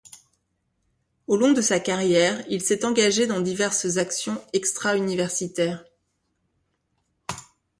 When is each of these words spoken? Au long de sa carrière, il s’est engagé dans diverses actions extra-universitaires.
Au 1.27 1.35
long 1.37 1.51
de 1.53 1.61
sa 1.61 1.79
carrière, 1.79 2.43
il 2.49 2.63
s’est 2.63 2.85
engagé 2.85 3.27
dans 3.27 3.39
diverses 3.39 3.97
actions 3.97 4.41
extra-universitaires. 4.51 5.85